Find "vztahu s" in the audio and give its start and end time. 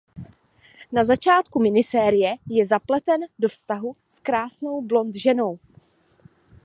3.49-4.19